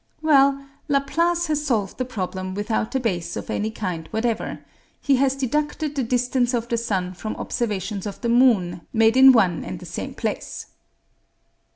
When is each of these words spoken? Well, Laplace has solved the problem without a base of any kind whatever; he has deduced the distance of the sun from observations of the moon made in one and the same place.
Well, 0.23 0.65
Laplace 0.87 1.45
has 1.45 1.63
solved 1.63 1.99
the 1.99 2.05
problem 2.05 2.55
without 2.55 2.95
a 2.95 2.99
base 2.99 3.35
of 3.35 3.51
any 3.51 3.69
kind 3.69 4.07
whatever; 4.09 4.65
he 4.99 5.17
has 5.17 5.35
deduced 5.35 5.77
the 5.77 5.89
distance 5.89 6.55
of 6.55 6.67
the 6.69 6.77
sun 6.79 7.13
from 7.13 7.35
observations 7.35 8.07
of 8.07 8.19
the 8.21 8.29
moon 8.29 8.81
made 8.93 9.15
in 9.15 9.31
one 9.31 9.63
and 9.63 9.77
the 9.79 9.85
same 9.85 10.15
place. 10.15 10.65